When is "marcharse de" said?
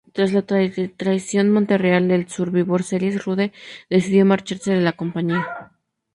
4.25-4.81